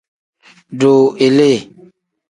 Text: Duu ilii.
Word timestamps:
Duu 0.79 0.99
ilii. 1.25 1.57